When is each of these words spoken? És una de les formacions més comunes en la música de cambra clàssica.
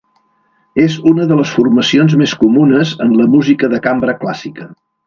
És 0.83 0.95
una 1.11 1.27
de 1.33 1.37
les 1.41 1.51
formacions 1.57 2.17
més 2.23 2.35
comunes 2.45 2.95
en 3.07 3.17
la 3.21 3.31
música 3.39 3.75
de 3.77 3.85
cambra 3.89 4.21
clàssica. 4.27 4.73